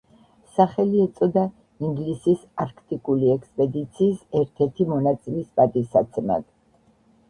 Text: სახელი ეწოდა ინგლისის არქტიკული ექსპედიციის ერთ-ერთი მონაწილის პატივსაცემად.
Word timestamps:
სახელი 0.53 1.03
ეწოდა 1.03 1.43
ინგლისის 1.89 2.43
არქტიკული 2.67 3.31
ექსპედიციის 3.37 4.27
ერთ-ერთი 4.43 4.93
მონაწილის 4.97 5.57
პატივსაცემად. 5.63 6.55